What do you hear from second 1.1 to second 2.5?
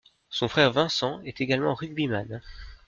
est également rugbyman.